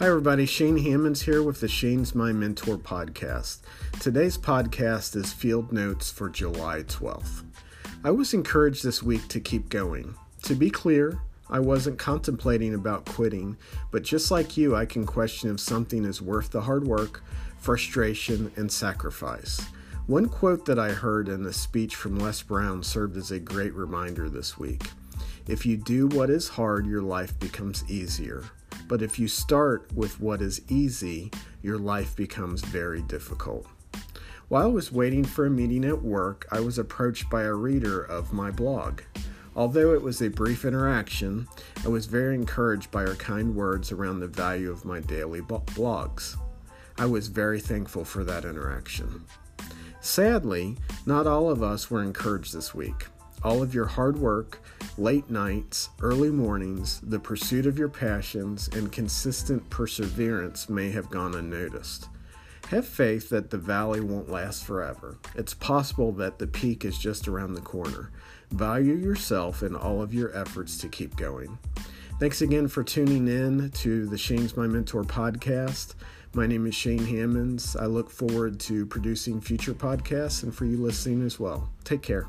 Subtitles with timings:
[0.00, 0.46] Hi, everybody.
[0.46, 3.58] Shane Hammonds here with the Shane's My Mentor podcast.
[4.00, 7.44] Today's podcast is Field Notes for July 12th.
[8.02, 10.14] I was encouraged this week to keep going.
[10.44, 11.20] To be clear,
[11.50, 13.58] I wasn't contemplating about quitting,
[13.90, 17.22] but just like you, I can question if something is worth the hard work,
[17.58, 19.60] frustration, and sacrifice.
[20.06, 23.74] One quote that I heard in a speech from Les Brown served as a great
[23.74, 24.82] reminder this week.
[25.46, 28.44] If you do what is hard, your life becomes easier.
[28.90, 31.30] But if you start with what is easy,
[31.62, 33.68] your life becomes very difficult.
[34.48, 38.02] While I was waiting for a meeting at work, I was approached by a reader
[38.02, 39.02] of my blog.
[39.54, 41.46] Although it was a brief interaction,
[41.84, 46.36] I was very encouraged by her kind words around the value of my daily blogs.
[46.98, 49.24] I was very thankful for that interaction.
[50.00, 53.06] Sadly, not all of us were encouraged this week.
[53.42, 54.62] All of your hard work,
[54.98, 61.34] late nights, early mornings, the pursuit of your passions, and consistent perseverance may have gone
[61.34, 62.08] unnoticed.
[62.68, 65.18] Have faith that the valley won't last forever.
[65.34, 68.10] It's possible that the peak is just around the corner.
[68.50, 71.58] Value yourself and all of your efforts to keep going.
[72.20, 75.94] Thanks again for tuning in to the Shane's My Mentor podcast.
[76.34, 77.74] My name is Shane Hammonds.
[77.74, 81.70] I look forward to producing future podcasts and for you listening as well.
[81.82, 82.26] Take care.